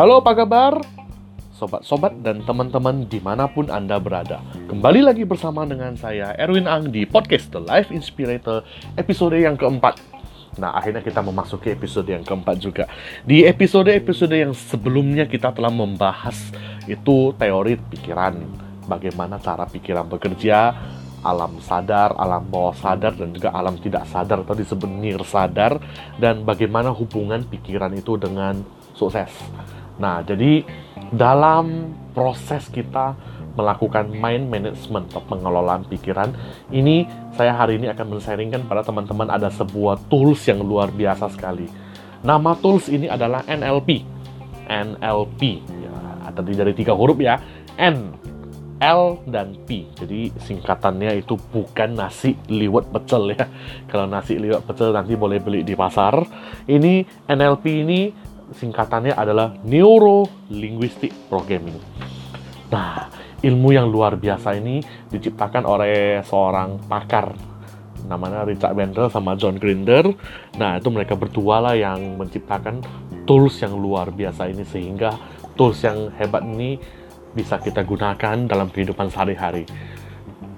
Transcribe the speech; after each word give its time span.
Halo 0.00 0.24
apa 0.24 0.32
kabar? 0.32 0.80
Sobat-sobat 1.52 2.24
dan 2.24 2.40
teman-teman 2.48 3.04
di 3.04 3.20
mana 3.20 3.44
pun 3.52 3.68
Anda 3.68 4.00
berada 4.00 4.40
Kembali 4.64 5.04
lagi 5.04 5.28
bersama 5.28 5.68
dengan 5.68 5.92
saya 5.92 6.32
Erwin 6.40 6.64
Ang 6.64 6.88
di 6.88 7.04
podcast 7.04 7.52
The 7.52 7.60
Life 7.60 7.92
Inspirator 7.92 8.64
episode 8.96 9.36
yang 9.36 9.60
keempat 9.60 10.00
Nah 10.56 10.72
akhirnya 10.72 11.04
kita 11.04 11.20
memasuki 11.20 11.76
episode 11.76 12.08
yang 12.08 12.24
keempat 12.24 12.56
juga 12.64 12.88
Di 13.28 13.44
episode-episode 13.44 14.32
yang 14.32 14.56
sebelumnya 14.56 15.28
kita 15.28 15.52
telah 15.52 15.68
membahas 15.68 16.48
itu 16.88 17.36
teori 17.36 17.76
pikiran 17.92 18.40
Bagaimana 18.88 19.36
cara 19.36 19.68
pikiran 19.68 20.08
bekerja 20.08 20.80
alam 21.20 21.60
sadar, 21.60 22.16
alam 22.16 22.48
bawah 22.48 22.72
sadar, 22.72 23.12
dan 23.12 23.36
juga 23.36 23.52
alam 23.52 23.76
tidak 23.76 24.08
sadar 24.08 24.40
atau 24.40 24.56
disebut 24.56 24.88
nir 24.88 25.20
sadar, 25.20 25.76
dan 26.16 26.48
bagaimana 26.48 26.88
hubungan 26.96 27.44
pikiran 27.44 27.92
itu 27.92 28.16
dengan 28.16 28.64
sukses. 28.96 29.28
Nah, 30.00 30.24
jadi 30.24 30.64
dalam 31.12 31.92
proses 32.16 32.66
kita 32.72 33.14
melakukan 33.54 34.08
mind 34.08 34.48
management 34.48 35.12
atau 35.12 35.22
pengelolaan 35.28 35.84
pikiran, 35.84 36.32
ini 36.72 37.04
saya 37.36 37.52
hari 37.52 37.76
ini 37.76 37.92
akan 37.92 38.16
men-sharingkan 38.16 38.64
pada 38.64 38.80
teman-teman 38.80 39.28
ada 39.28 39.52
sebuah 39.52 40.08
tools 40.08 40.40
yang 40.48 40.64
luar 40.64 40.88
biasa 40.88 41.28
sekali. 41.28 41.68
Nama 42.24 42.56
tools 42.58 42.88
ini 42.88 43.06
adalah 43.06 43.44
NLP. 43.44 44.00
NLP, 44.70 45.40
ya, 45.66 45.94
terdiri 46.32 46.56
dari 46.64 46.72
tiga 46.72 46.96
huruf 46.96 47.18
ya. 47.20 47.36
N, 47.76 48.16
L, 48.80 49.20
dan 49.28 49.56
P. 49.68 49.84
Jadi 49.92 50.32
singkatannya 50.40 51.20
itu 51.20 51.36
bukan 51.36 52.00
nasi 52.00 52.32
liwet 52.48 52.88
pecel 52.88 53.36
ya. 53.36 53.44
Kalau 53.90 54.08
nasi 54.08 54.40
liwet 54.40 54.64
pecel 54.64 54.96
nanti 54.96 55.16
boleh 55.18 55.36
beli 55.36 55.60
di 55.60 55.76
pasar. 55.76 56.24
Ini 56.64 57.24
NLP 57.28 57.64
ini 57.84 58.29
singkatannya 58.54 59.14
adalah 59.14 59.54
Neuro 59.62 60.26
Linguistic 60.50 61.14
Programming. 61.30 61.78
Nah, 62.70 63.10
ilmu 63.42 63.74
yang 63.74 63.90
luar 63.90 64.14
biasa 64.20 64.54
ini 64.58 64.82
diciptakan 65.10 65.66
oleh 65.66 66.22
seorang 66.22 66.78
pakar 66.86 67.34
namanya 68.10 68.42
Richard 68.42 68.74
Bandler 68.74 69.06
sama 69.06 69.38
John 69.38 69.58
Grinder. 69.60 70.10
Nah, 70.58 70.82
itu 70.82 70.88
mereka 70.90 71.14
berdua 71.14 71.62
lah 71.62 71.74
yang 71.78 72.18
menciptakan 72.18 72.82
tools 73.22 73.62
yang 73.62 73.78
luar 73.78 74.10
biasa 74.10 74.50
ini 74.50 74.66
sehingga 74.66 75.14
tools 75.54 75.78
yang 75.86 76.10
hebat 76.18 76.42
ini 76.42 76.80
bisa 77.30 77.62
kita 77.62 77.86
gunakan 77.86 78.50
dalam 78.50 78.66
kehidupan 78.74 79.06
sehari-hari. 79.06 79.62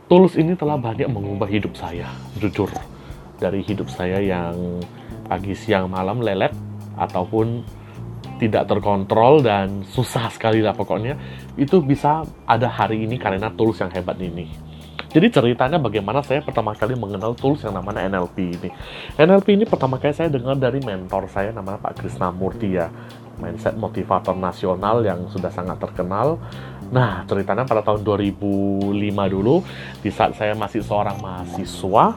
Tools 0.08 0.36
ini 0.40 0.56
telah 0.56 0.80
banyak 0.80 1.08
mengubah 1.08 1.48
hidup 1.48 1.76
saya, 1.76 2.08
jujur. 2.40 2.68
Dari 3.36 3.60
hidup 3.64 3.88
saya 3.92 4.20
yang 4.20 4.80
pagi, 5.28 5.52
siang, 5.52 5.88
malam 5.92 6.20
lelet 6.20 6.52
ataupun 6.96 7.64
tidak 8.42 8.66
terkontrol 8.66 9.38
dan 9.38 9.86
susah 9.86 10.26
sekali 10.34 10.58
lah 10.58 10.74
pokoknya 10.74 11.14
itu 11.54 11.78
bisa 11.78 12.26
ada 12.42 12.66
hari 12.66 13.06
ini 13.06 13.14
karena 13.14 13.54
tools 13.54 13.78
yang 13.78 13.94
hebat 13.94 14.18
ini. 14.18 14.50
Jadi 15.12 15.28
ceritanya 15.28 15.76
bagaimana 15.76 16.24
saya 16.24 16.40
pertama 16.40 16.72
kali 16.72 16.96
mengenal 16.96 17.36
tools 17.36 17.62
yang 17.62 17.76
namanya 17.76 18.08
NLP 18.08 18.36
ini. 18.58 18.70
NLP 19.14 19.60
ini 19.60 19.64
pertama 19.68 20.00
kali 20.00 20.16
saya 20.16 20.32
dengar 20.32 20.56
dari 20.56 20.80
mentor 20.80 21.28
saya 21.28 21.52
namanya 21.52 21.78
Pak 21.84 22.02
Krisna 22.02 22.32
Murti 22.32 22.80
ya. 22.80 22.88
Mindset 23.36 23.76
motivator 23.76 24.32
nasional 24.32 25.04
yang 25.04 25.28
sudah 25.28 25.52
sangat 25.52 25.76
terkenal. 25.78 26.40
Nah 26.88 27.28
ceritanya 27.28 27.68
pada 27.68 27.84
tahun 27.84 28.02
2005 28.02 28.88
dulu 29.36 29.60
di 30.00 30.08
saat 30.08 30.32
saya 30.32 30.56
masih 30.56 30.80
seorang 30.80 31.20
mahasiswa 31.20 32.16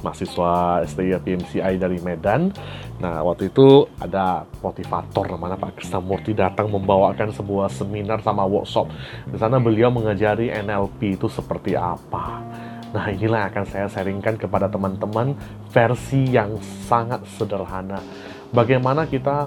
mahasiswa 0.00 0.82
STI 0.84 1.16
PMCI 1.20 1.74
dari 1.76 1.98
Medan. 2.00 2.52
Nah, 3.00 3.24
waktu 3.24 3.48
itu 3.48 3.88
ada 3.96 4.44
motivator 4.60 5.24
namanya 5.28 5.56
Pak 5.56 5.80
Krisnamurti 5.80 6.36
datang 6.36 6.68
membawakan 6.68 7.32
sebuah 7.32 7.72
seminar 7.72 8.20
sama 8.20 8.44
workshop. 8.44 8.92
Di 9.28 9.36
sana 9.40 9.56
beliau 9.56 9.88
mengajari 9.88 10.52
NLP 10.52 11.16
itu 11.16 11.26
seperti 11.28 11.76
apa. 11.76 12.44
Nah, 12.90 13.06
inilah 13.06 13.46
yang 13.46 13.50
akan 13.54 13.64
saya 13.70 13.86
sharingkan 13.86 14.34
kepada 14.34 14.66
teman-teman 14.66 15.38
versi 15.70 16.26
yang 16.34 16.58
sangat 16.90 17.22
sederhana. 17.38 18.02
Bagaimana 18.50 19.06
kita 19.06 19.46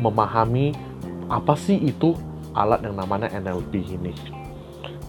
memahami 0.00 0.72
apa 1.28 1.54
sih 1.54 1.76
itu 1.76 2.16
alat 2.56 2.82
yang 2.82 2.96
namanya 2.96 3.28
NLP 3.30 3.84
ini. 3.84 4.39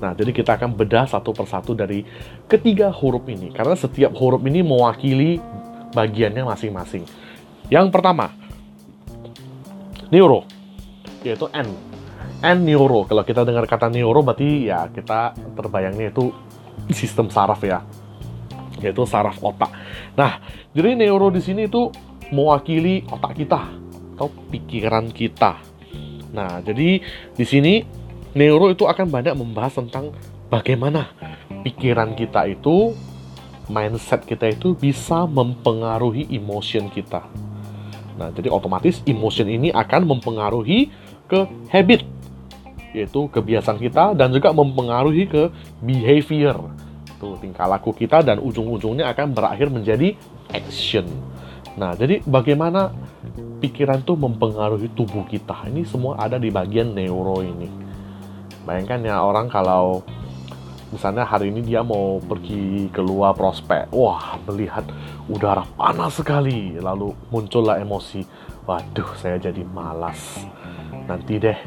Nah, 0.02 0.18
jadi 0.18 0.34
kita 0.34 0.58
akan 0.58 0.74
bedah 0.74 1.06
satu 1.06 1.30
persatu 1.30 1.78
dari 1.78 2.02
ketiga 2.50 2.90
huruf 2.90 3.22
ini. 3.30 3.54
Karena 3.54 3.78
setiap 3.78 4.18
huruf 4.18 4.42
ini 4.50 4.66
mewakili 4.66 5.38
bagiannya 5.94 6.42
masing-masing. 6.42 7.06
Yang 7.70 7.88
pertama, 7.94 8.34
neuro, 10.10 10.50
yaitu 11.22 11.46
N. 11.54 11.70
N 12.42 12.58
neuro. 12.66 13.06
Kalau 13.06 13.22
kita 13.22 13.46
dengar 13.46 13.70
kata 13.70 13.94
neuro, 13.94 14.26
berarti 14.26 14.74
ya 14.74 14.90
kita 14.90 15.38
terbayangnya 15.54 16.10
itu 16.10 16.34
sistem 16.90 17.30
saraf 17.30 17.62
ya. 17.62 17.86
Yaitu 18.82 19.06
saraf 19.06 19.38
otak. 19.46 19.70
Nah, 20.18 20.42
jadi 20.74 20.98
neuro 20.98 21.30
di 21.30 21.46
sini 21.46 21.70
itu 21.70 21.94
mewakili 22.34 23.06
otak 23.06 23.38
kita 23.38 23.62
atau 24.18 24.34
pikiran 24.50 25.14
kita. 25.14 25.62
Nah, 26.34 26.64
jadi 26.66 26.98
di 27.38 27.46
sini 27.46 28.01
neuro 28.32 28.72
itu 28.72 28.88
akan 28.88 29.08
banyak 29.08 29.36
membahas 29.36 29.80
tentang 29.80 30.16
bagaimana 30.48 31.12
pikiran 31.64 32.16
kita 32.16 32.48
itu, 32.48 32.96
mindset 33.68 34.24
kita 34.28 34.52
itu 34.52 34.76
bisa 34.76 35.28
mempengaruhi 35.28 36.28
emotion 36.32 36.88
kita. 36.92 37.24
Nah, 38.20 38.30
jadi 38.36 38.52
otomatis 38.52 39.00
emotion 39.08 39.48
ini 39.48 39.72
akan 39.72 40.06
mempengaruhi 40.06 40.92
ke 41.26 41.48
habit, 41.72 42.04
yaitu 42.92 43.32
kebiasaan 43.32 43.80
kita 43.80 44.12
dan 44.14 44.36
juga 44.36 44.52
mempengaruhi 44.52 45.24
ke 45.26 45.44
behavior, 45.80 46.60
itu 47.08 47.28
tingkah 47.40 47.70
laku 47.70 47.96
kita 47.96 48.20
dan 48.26 48.42
ujung-ujungnya 48.44 49.08
akan 49.16 49.32
berakhir 49.32 49.72
menjadi 49.72 50.14
action. 50.52 51.08
Nah, 51.80 51.96
jadi 51.96 52.20
bagaimana 52.28 52.92
pikiran 53.64 54.04
itu 54.04 54.18
mempengaruhi 54.20 54.92
tubuh 54.92 55.24
kita? 55.24 55.72
Ini 55.72 55.88
semua 55.88 56.20
ada 56.20 56.36
di 56.36 56.52
bagian 56.52 56.92
neuro 56.92 57.40
ini. 57.40 57.91
Bayangkan 58.62 59.02
ya 59.02 59.18
orang 59.26 59.50
kalau 59.50 60.06
misalnya 60.94 61.26
hari 61.26 61.50
ini 61.50 61.66
dia 61.66 61.82
mau 61.82 62.22
pergi 62.22 62.92
keluar 62.94 63.34
prospek, 63.34 63.90
wah 63.90 64.38
melihat 64.46 64.86
udara 65.26 65.66
panas 65.74 66.22
sekali, 66.22 66.78
lalu 66.78 67.16
muncullah 67.34 67.82
emosi, 67.82 68.22
waduh 68.70 69.10
saya 69.18 69.42
jadi 69.42 69.66
malas, 69.66 70.46
nanti 71.10 71.42
deh. 71.42 71.58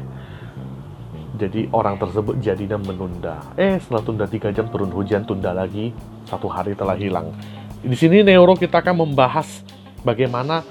Jadi 1.35 1.67
orang 1.75 1.99
tersebut 1.99 2.39
jadinya 2.39 2.79
menunda. 2.79 3.43
Eh 3.59 3.75
setelah 3.75 4.03
tunda 4.07 4.23
tiga 4.23 4.55
jam 4.55 4.71
turun 4.71 4.87
hujan, 4.87 5.27
tunda 5.27 5.51
lagi, 5.51 5.91
satu 6.23 6.47
hari 6.47 6.79
telah 6.79 6.95
hilang. 6.95 7.35
Di 7.83 7.97
sini 7.99 8.23
neuro 8.23 8.55
kita 8.55 8.79
akan 8.79 9.03
membahas 9.03 9.67
bagaimana 10.07 10.63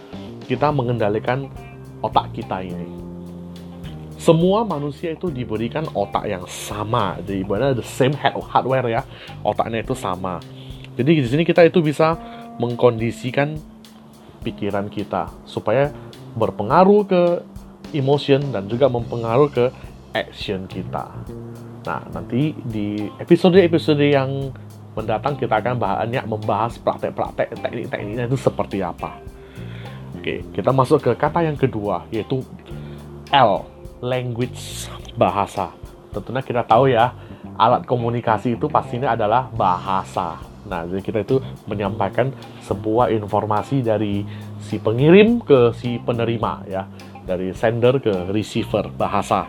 kita 0.48 0.72
mengendalikan 0.72 1.52
otak 2.00 2.32
kita 2.32 2.64
ini 2.64 3.03
semua 4.24 4.64
manusia 4.64 5.12
itu 5.12 5.28
diberikan 5.28 5.84
otak 5.92 6.24
yang 6.24 6.48
sama, 6.48 7.20
jadi 7.20 7.44
ibaratnya 7.44 7.76
the 7.76 7.84
same 7.84 8.16
hardware 8.16 8.88
ya, 8.88 9.04
otaknya 9.44 9.84
itu 9.84 9.92
sama. 9.92 10.40
Jadi 10.96 11.20
di 11.20 11.28
sini 11.28 11.44
kita 11.44 11.60
itu 11.68 11.84
bisa 11.84 12.16
mengkondisikan 12.56 13.60
pikiran 14.40 14.88
kita 14.88 15.28
supaya 15.44 15.92
berpengaruh 16.40 17.02
ke 17.04 17.22
emotion 17.92 18.40
dan 18.48 18.64
juga 18.64 18.88
mempengaruhi 18.88 19.52
ke 19.52 19.66
action 20.16 20.64
kita. 20.64 21.12
Nah, 21.84 22.00
nanti 22.16 22.56
di 22.64 23.04
episode-episode 23.20 24.08
yang 24.08 24.48
mendatang 24.96 25.36
kita 25.36 25.60
akan 25.60 25.76
banyak 25.76 26.24
membahas 26.24 26.80
praktek-praktek 26.80 27.60
teknik-tekniknya 27.60 28.25
itu 28.31 28.38
seperti 28.38 28.81
apa. 28.81 29.20
Oke, 30.16 30.40
kita 30.54 30.72
masuk 30.72 31.02
ke 31.04 31.12
kata 31.12 31.44
yang 31.44 31.58
kedua 31.58 32.08
yaitu 32.08 32.40
L 33.34 33.74
language 34.04 34.92
bahasa. 35.16 35.72
Tentunya 36.12 36.44
kita 36.44 36.62
tahu 36.62 36.92
ya, 36.92 37.16
alat 37.56 37.88
komunikasi 37.88 38.60
itu 38.60 38.68
pastinya 38.68 39.16
adalah 39.16 39.48
bahasa. 39.50 40.38
Nah, 40.68 40.84
jadi 40.84 41.00
kita 41.00 41.18
itu 41.24 41.36
menyampaikan 41.68 42.32
sebuah 42.64 43.12
informasi 43.12 43.84
dari 43.84 44.24
si 44.60 44.80
pengirim 44.80 45.40
ke 45.40 45.72
si 45.76 45.96
penerima 46.00 46.52
ya, 46.68 46.88
dari 47.24 47.52
sender 47.56 48.00
ke 48.00 48.30
receiver 48.30 48.92
bahasa. 48.94 49.48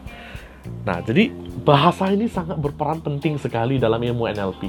Nah, 0.83 0.99
jadi 1.05 1.29
bahasa 1.61 2.09
ini 2.09 2.25
sangat 2.25 2.57
berperan 2.57 2.99
penting 2.99 3.37
sekali 3.37 3.77
dalam 3.77 4.01
ilmu 4.01 4.25
NLP. 4.31 4.67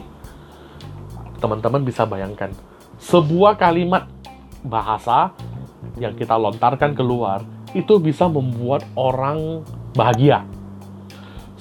Teman-teman 1.40 1.82
bisa 1.82 2.04
bayangkan, 2.04 2.52
sebuah 3.00 3.56
kalimat 3.56 4.08
bahasa 4.60 5.32
yang 5.96 6.12
kita 6.14 6.36
lontarkan 6.36 6.92
keluar 6.92 7.55
itu 7.76 8.00
bisa 8.00 8.24
membuat 8.24 8.88
orang 8.96 9.60
bahagia. 9.92 10.48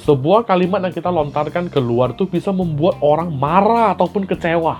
Sebuah 0.06 0.46
kalimat 0.46 0.80
yang 0.86 0.94
kita 0.94 1.10
lontarkan 1.10 1.68
keluar 1.68 2.14
itu 2.14 2.30
bisa 2.30 2.54
membuat 2.54 3.02
orang 3.02 3.34
marah 3.34 3.92
ataupun 3.98 4.24
kecewa. 4.24 4.80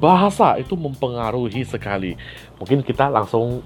Bahasa 0.00 0.56
itu 0.56 0.74
mempengaruhi 0.74 1.62
sekali. 1.62 2.16
Mungkin 2.56 2.82
kita 2.82 3.12
langsung 3.12 3.60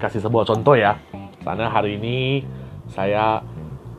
kasih 0.00 0.24
sebuah 0.24 0.48
contoh 0.48 0.74
ya. 0.74 0.98
Karena 1.44 1.68
hari 1.68 2.00
ini 2.00 2.42
saya 2.88 3.44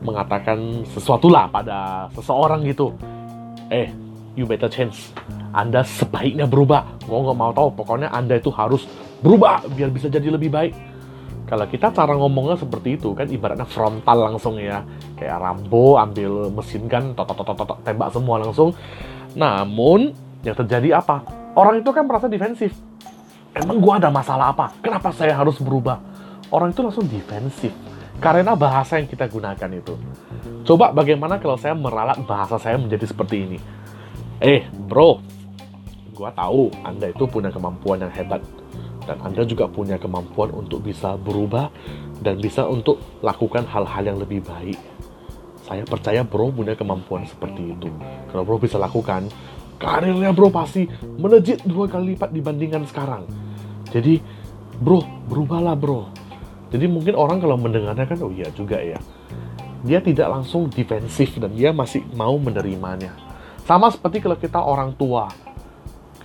mengatakan 0.02 0.82
sesuatu 0.90 1.30
lah 1.30 1.46
pada 1.48 2.10
seseorang 2.18 2.66
gitu. 2.66 2.90
Eh, 3.70 3.94
you 4.34 4.42
better 4.42 4.66
change. 4.66 5.14
Anda 5.54 5.86
sebaiknya 5.86 6.50
berubah. 6.50 7.06
Mau 7.06 7.24
nggak 7.24 7.38
mau 7.38 7.52
tahu, 7.54 7.68
pokoknya 7.78 8.10
Anda 8.10 8.42
itu 8.42 8.50
harus 8.50 8.84
berubah 9.22 9.64
biar 9.70 9.94
bisa 9.94 10.10
jadi 10.10 10.34
lebih 10.34 10.50
baik. 10.50 10.74
Kalau 11.46 11.62
kita 11.70 11.94
cara 11.94 12.10
ngomongnya 12.18 12.58
seperti 12.58 12.98
itu 12.98 13.14
kan 13.14 13.30
ibaratnya 13.30 13.62
frontal 13.62 14.18
langsung 14.18 14.58
ya. 14.58 14.82
Kayak 15.14 15.38
Rambo 15.38 15.94
ambil 15.94 16.50
mesin 16.50 16.90
kan, 16.90 17.14
tot 17.14 17.30
tot 17.30 17.38
tot 17.38 17.54
tot 17.54 17.78
tembak 17.86 18.10
semua 18.10 18.42
langsung. 18.42 18.74
Namun 19.38 20.10
yang 20.42 20.58
terjadi 20.58 20.98
apa? 20.98 21.22
Orang 21.54 21.78
itu 21.78 21.90
kan 21.94 22.02
merasa 22.02 22.26
defensif. 22.26 22.74
Emang 23.54 23.78
gua 23.78 24.02
ada 24.02 24.10
masalah 24.10 24.50
apa? 24.52 24.74
Kenapa 24.82 25.14
saya 25.14 25.38
harus 25.38 25.56
berubah? 25.62 26.02
Orang 26.50 26.74
itu 26.74 26.82
langsung 26.82 27.06
defensif 27.06 27.70
karena 28.18 28.58
bahasa 28.58 28.98
yang 28.98 29.06
kita 29.06 29.30
gunakan 29.30 29.70
itu. 29.70 29.94
Coba 30.66 30.90
bagaimana 30.90 31.38
kalau 31.38 31.54
saya 31.54 31.78
meralat 31.78 32.18
bahasa 32.26 32.58
saya 32.58 32.74
menjadi 32.74 33.06
seperti 33.06 33.46
ini? 33.46 33.58
Eh, 34.42 34.66
bro, 34.90 35.22
gua 36.12 36.34
tahu 36.34 36.74
Anda 36.82 37.14
itu 37.14 37.24
punya 37.24 37.54
kemampuan 37.54 38.02
yang 38.02 38.12
hebat 38.12 38.42
dan 39.06 39.22
Anda 39.22 39.46
juga 39.46 39.70
punya 39.70 39.96
kemampuan 39.96 40.52
untuk 40.52 40.82
bisa 40.82 41.14
berubah 41.16 41.70
dan 42.20 42.42
bisa 42.42 42.66
untuk 42.66 42.98
lakukan 43.22 43.64
hal-hal 43.64 44.02
yang 44.02 44.18
lebih 44.18 44.42
baik. 44.42 44.76
Saya 45.66 45.82
percaya 45.82 46.22
bro 46.22 46.50
punya 46.50 46.78
kemampuan 46.78 47.26
seperti 47.26 47.74
itu. 47.74 47.90
Kalau 48.30 48.42
bro 48.46 48.58
bisa 48.58 48.78
lakukan, 48.78 49.26
karirnya 49.78 50.30
bro 50.30 50.50
pasti 50.50 50.86
melejit 51.18 51.62
dua 51.66 51.90
kali 51.90 52.14
lipat 52.14 52.30
dibandingkan 52.30 52.86
sekarang. 52.86 53.26
Jadi, 53.90 54.22
bro, 54.78 55.02
berubahlah 55.26 55.74
bro. 55.74 56.10
Jadi 56.70 56.86
mungkin 56.86 57.14
orang 57.18 57.42
kalau 57.42 57.58
mendengarnya 57.58 58.06
kan, 58.06 58.18
oh 58.22 58.30
iya 58.30 58.46
juga 58.54 58.78
ya. 58.78 58.98
Dia 59.86 60.02
tidak 60.02 60.30
langsung 60.30 60.66
defensif 60.70 61.34
dan 61.38 61.54
dia 61.54 61.70
masih 61.70 62.02
mau 62.14 62.34
menerimanya 62.38 63.26
sama 63.66 63.90
seperti 63.90 64.22
kalau 64.22 64.38
kita 64.38 64.62
orang 64.62 64.94
tua, 64.94 65.26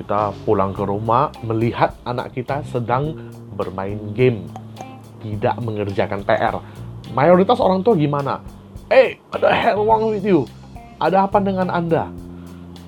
kita 0.01 0.33
pulang 0.43 0.73
ke 0.73 0.81
rumah 0.81 1.29
melihat 1.45 1.93
anak 2.09 2.33
kita 2.33 2.65
sedang 2.65 3.13
bermain 3.53 4.01
game, 4.17 4.49
tidak 5.21 5.61
mengerjakan 5.61 6.25
PR. 6.25 6.57
Mayoritas 7.13 7.61
orang 7.61 7.85
tua 7.85 7.93
gimana? 7.93 8.41
Eh, 8.89 9.21
ada 9.29 9.53
hell 9.53 9.85
wrong 9.85 10.09
with 10.09 10.25
you? 10.25 10.49
Ada 10.97 11.29
apa 11.29 11.37
dengan 11.37 11.69
Anda? 11.69 12.09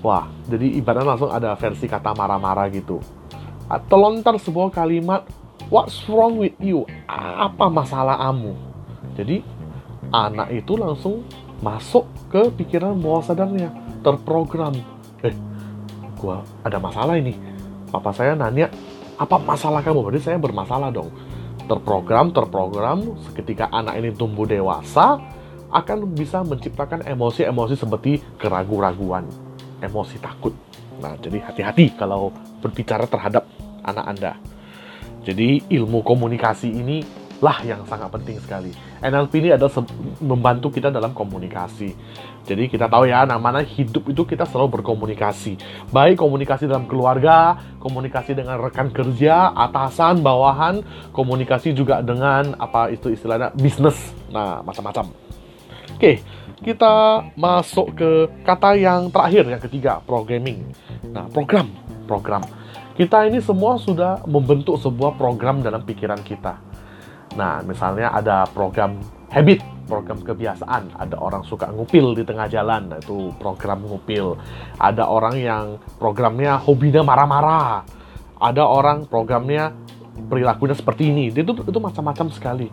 Wah, 0.01 0.25
jadi 0.49 0.81
ibaratnya 0.81 1.15
langsung 1.15 1.31
ada 1.31 1.53
versi 1.53 1.85
kata 1.85 2.17
marah-marah 2.17 2.67
gitu. 2.73 2.97
Atau 3.69 4.01
lontar 4.01 4.35
sebuah 4.41 4.73
kalimat, 4.73 5.23
what's 5.69 6.09
wrong 6.09 6.41
with 6.41 6.57
you? 6.57 6.83
Apa 7.07 7.69
masalah 7.69 8.19
kamu? 8.19 8.51
Jadi, 9.15 9.45
anak 10.09 10.49
itu 10.51 10.75
langsung 10.75 11.23
masuk 11.63 12.09
ke 12.27 12.51
pikiran 12.59 12.97
bawah 12.99 13.23
sadarnya 13.23 13.71
terprogram 14.03 14.75
eh 15.23 15.31
gua 16.23 16.47
ada 16.63 16.79
masalah 16.79 17.19
ini. 17.19 17.35
Papa 17.91 18.15
saya 18.15 18.33
nanya 18.39 18.71
apa 19.19 19.35
masalah 19.35 19.83
kamu? 19.83 20.07
Berarti 20.07 20.31
saya 20.31 20.39
bermasalah 20.39 20.89
dong. 20.95 21.11
Terprogram 21.67 22.31
terprogram 22.31 23.19
ketika 23.35 23.67
anak 23.75 23.99
ini 23.99 24.15
tumbuh 24.15 24.47
dewasa 24.47 25.19
akan 25.73 26.15
bisa 26.15 26.39
menciptakan 26.47 27.03
emosi-emosi 27.03 27.75
seperti 27.75 28.23
keraguan-raguan 28.39 29.27
emosi 29.83 30.17
takut. 30.23 30.55
Nah 31.03 31.19
jadi 31.19 31.43
hati-hati 31.43 31.99
kalau 31.99 32.31
berbicara 32.63 33.03
terhadap 33.03 33.43
anak 33.83 34.05
anda. 34.07 34.33
Jadi 35.23 35.67
ilmu 35.71 36.03
komunikasi 36.03 36.71
ini 36.71 37.03
lah 37.43 37.59
yang 37.67 37.83
sangat 37.83 38.07
penting 38.07 38.39
sekali. 38.39 38.71
NLP 39.03 39.43
ini 39.43 39.49
adalah 39.51 39.83
membantu 40.23 40.71
kita 40.71 40.87
dalam 40.87 41.11
komunikasi. 41.11 41.91
Jadi 42.47 42.71
kita 42.71 42.87
tahu 42.87 43.11
ya, 43.11 43.27
namanya 43.27 43.59
hidup 43.59 44.07
itu 44.07 44.23
kita 44.23 44.47
selalu 44.47 44.79
berkomunikasi. 44.79 45.59
Baik 45.91 46.23
komunikasi 46.23 46.71
dalam 46.71 46.87
keluarga, 46.87 47.59
komunikasi 47.83 48.31
dengan 48.31 48.63
rekan 48.63 48.87
kerja, 48.95 49.51
atasan, 49.51 50.23
bawahan, 50.23 50.87
komunikasi 51.11 51.75
juga 51.75 51.99
dengan 51.99 52.55
apa 52.55 52.87
itu 52.95 53.11
istilahnya 53.11 53.51
bisnis. 53.51 53.99
Nah, 54.31 54.63
macam-macam. 54.63 55.11
Oke, 55.99 56.23
kita 56.63 57.27
masuk 57.35 57.91
ke 57.91 58.09
kata 58.47 58.79
yang 58.79 59.11
terakhir, 59.11 59.43
yang 59.51 59.59
ketiga, 59.59 59.99
programming. 60.07 60.63
Nah, 61.11 61.27
program, 61.27 61.67
program. 62.07 62.43
Kita 62.95 63.27
ini 63.27 63.43
semua 63.43 63.75
sudah 63.75 64.23
membentuk 64.23 64.79
sebuah 64.79 65.19
program 65.19 65.59
dalam 65.59 65.83
pikiran 65.83 66.23
kita 66.23 66.72
Nah, 67.33 67.65
misalnya 67.65 68.13
ada 68.13 68.45
program 68.49 69.01
habit, 69.33 69.65
program 69.89 70.21
kebiasaan. 70.21 70.93
Ada 70.97 71.17
orang 71.17 71.43
suka 71.45 71.73
ngupil 71.73 72.13
di 72.13 72.23
tengah 72.23 72.45
jalan, 72.45 72.93
nah 72.93 72.97
itu 73.01 73.33
program 73.41 73.81
ngupil. 73.83 74.37
Ada 74.77 75.09
orang 75.09 75.35
yang 75.37 75.65
programnya 75.97 76.61
hobinya 76.61 77.01
marah-marah. 77.01 77.83
Ada 78.37 78.63
orang 78.63 79.09
programnya 79.09 79.73
perilakunya 80.29 80.75
seperti 80.77 81.09
ini. 81.09 81.33
Itu 81.33 81.57
itu 81.57 81.79
macam-macam 81.81 82.27
sekali. 82.29 82.67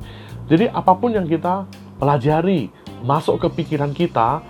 Jadi 0.50 0.68
apa 0.68 0.92
pun 0.98 1.14
yang 1.14 1.24
kita 1.24 1.64
pelajari, 1.96 2.68
masuk 3.06 3.40
ke 3.40 3.62
pikiran 3.62 3.94
kita, 3.94 4.42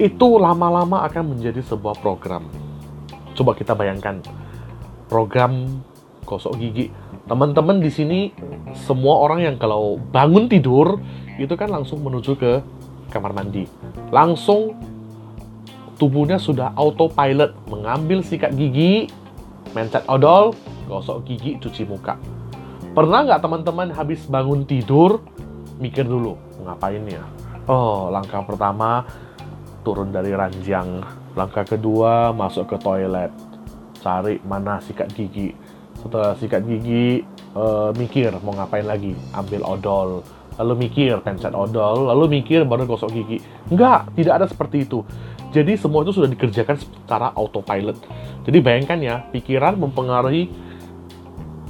itu 0.00 0.28
lama-lama 0.40 1.04
akan 1.04 1.36
menjadi 1.36 1.60
sebuah 1.60 2.00
program. 2.00 2.48
Coba 3.36 3.52
kita 3.52 3.76
bayangkan 3.76 4.24
program 5.08 5.82
gosok 6.24 6.56
gigi 6.56 6.88
teman-teman 7.26 7.78
di 7.78 7.90
sini 7.90 8.20
semua 8.74 9.22
orang 9.22 9.46
yang 9.46 9.56
kalau 9.58 9.98
bangun 10.10 10.50
tidur 10.50 10.98
itu 11.38 11.54
kan 11.54 11.70
langsung 11.70 12.02
menuju 12.02 12.34
ke 12.34 12.52
kamar 13.14 13.36
mandi. 13.36 13.68
Langsung 14.10 14.74
tubuhnya 16.00 16.40
sudah 16.40 16.74
autopilot 16.74 17.54
mengambil 17.70 18.24
sikat 18.24 18.56
gigi, 18.58 19.06
mencet 19.76 20.02
odol, 20.10 20.56
gosok 20.90 21.22
gigi, 21.28 21.60
cuci 21.62 21.86
muka. 21.86 22.18
Pernah 22.92 23.24
nggak 23.24 23.40
teman-teman 23.40 23.88
habis 23.94 24.26
bangun 24.28 24.66
tidur 24.66 25.22
mikir 25.78 26.04
dulu 26.04 26.36
ngapain 26.66 27.02
ya? 27.06 27.24
Oh, 27.70 28.10
langkah 28.10 28.42
pertama 28.42 29.06
turun 29.86 30.10
dari 30.10 30.34
ranjang. 30.34 31.00
Langkah 31.32 31.64
kedua 31.64 32.34
masuk 32.34 32.74
ke 32.74 32.76
toilet. 32.82 33.32
Cari 34.02 34.42
mana 34.42 34.82
sikat 34.82 35.14
gigi 35.14 35.54
setelah 36.02 36.34
sikat 36.36 36.66
gigi 36.66 37.22
uh, 37.54 37.94
mikir 37.94 38.34
mau 38.42 38.52
ngapain 38.52 38.84
lagi? 38.84 39.14
Ambil 39.32 39.62
odol. 39.62 40.26
Lalu 40.58 40.90
mikir 40.90 41.22
pencet 41.22 41.54
odol. 41.54 42.10
Lalu 42.10 42.42
mikir 42.42 42.66
baru 42.66 42.84
gosok 42.84 43.14
gigi. 43.14 43.38
Enggak 43.70 44.10
tidak 44.18 44.42
ada 44.42 44.46
seperti 44.50 44.84
itu. 44.84 45.06
Jadi 45.54 45.78
semua 45.78 46.02
itu 46.02 46.12
sudah 46.16 46.28
dikerjakan 46.28 46.76
secara 46.80 47.30
autopilot. 47.36 47.96
Jadi 48.42 48.58
bayangkan 48.58 48.98
ya 48.98 49.14
pikiran 49.30 49.78
mempengaruhi 49.78 50.50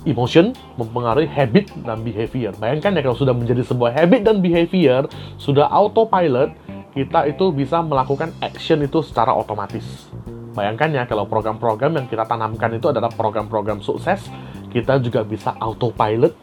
emotion 0.02 0.50
mempengaruhi 0.80 1.28
habit 1.30 1.70
dan 1.84 2.02
behavior. 2.02 2.56
Bayangkan 2.56 2.96
ya 2.96 3.00
kalau 3.04 3.18
sudah 3.18 3.34
menjadi 3.36 3.62
sebuah 3.62 3.92
habit 3.94 4.26
dan 4.26 4.40
behavior 4.40 5.06
sudah 5.38 5.68
autopilot 5.70 6.54
kita 6.92 7.28
itu 7.28 7.48
bisa 7.52 7.80
melakukan 7.80 8.30
action 8.44 8.84
itu 8.84 9.00
secara 9.00 9.32
otomatis 9.32 10.12
Bayangkan 10.52 10.92
ya 10.92 11.02
kalau 11.08 11.24
program-program 11.24 11.96
yang 11.96 12.06
kita 12.08 12.28
tanamkan 12.28 12.76
itu 12.76 12.92
adalah 12.92 13.08
program-program 13.08 13.80
sukses, 13.80 14.28
kita 14.68 15.00
juga 15.00 15.24
bisa 15.24 15.56
autopilot 15.56 16.36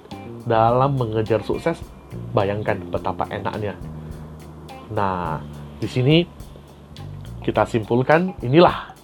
dalam 0.49 0.97
mengejar 0.97 1.45
sukses. 1.45 1.77
Bayangkan 2.33 2.81
betapa 2.89 3.29
enaknya. 3.29 3.77
Nah, 4.89 5.37
di 5.77 5.85
sini 5.85 6.25
kita 7.45 7.69
simpulkan 7.69 8.33
inilah 8.41 8.97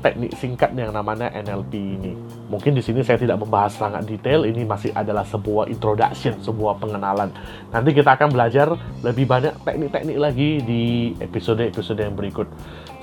teknik 0.00 0.32
singkat 0.40 0.72
yang 0.72 0.90
namanya 0.96 1.28
NLP 1.36 1.72
ini. 1.76 2.12
Mungkin 2.48 2.72
di 2.72 2.82
sini 2.82 3.04
saya 3.04 3.20
tidak 3.20 3.38
membahas 3.38 3.76
sangat 3.76 4.08
detail, 4.08 4.48
ini 4.48 4.64
masih 4.64 4.90
adalah 4.96 5.22
sebuah 5.28 5.68
introduction, 5.68 6.40
sebuah 6.40 6.80
pengenalan. 6.80 7.30
Nanti 7.70 7.92
kita 7.92 8.16
akan 8.16 8.32
belajar 8.32 8.74
lebih 9.04 9.28
banyak 9.28 9.54
teknik-teknik 9.62 10.18
lagi 10.18 10.50
di 10.64 11.12
episode-episode 11.20 12.00
yang 12.00 12.16
berikut. 12.16 12.48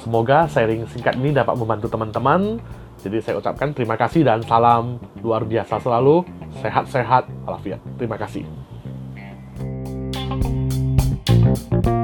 Semoga 0.07 0.47
sharing 0.47 0.87
singkat 0.87 1.19
ini 1.19 1.35
dapat 1.35 1.59
membantu 1.59 1.91
teman-teman. 1.91 2.63
Jadi 3.03 3.19
saya 3.19 3.43
ucapkan 3.43 3.75
terima 3.75 3.99
kasih 3.99 4.23
dan 4.23 4.39
salam 4.47 5.03
luar 5.19 5.43
biasa 5.43 5.83
selalu. 5.83 6.23
Sehat-sehat, 6.63 7.27
alafiat. 7.43 7.83
Terima 7.99 8.15
kasih. 8.15 8.47
thank 11.67 11.85
you 11.87 11.96